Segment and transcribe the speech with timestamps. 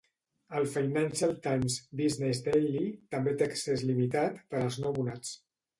[0.59, 2.83] "El Financial Times" Business Daily
[3.17, 5.39] també té accés limitat per als no abonats.